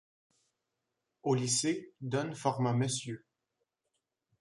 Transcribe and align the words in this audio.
Au 1.21 1.35
lycée, 1.35 1.93
Dunn 2.01 2.33
forma 2.33 2.73
Mr. 2.73 3.17